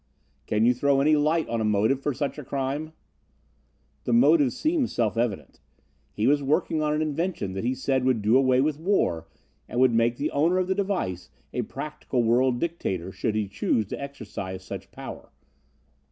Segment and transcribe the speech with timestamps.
[0.47, 2.91] "Can you throw any light on a motive for such a crime?"
[4.05, 5.59] "The motive seems self evident.
[6.11, 9.27] He was working on an invention that he said would do away with war
[9.69, 13.85] and would make the owner of the device a practical world dictator, should he choose
[13.89, 15.31] to exercise such power.